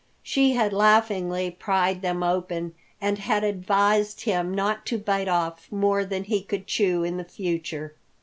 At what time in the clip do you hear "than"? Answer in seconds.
6.05-6.23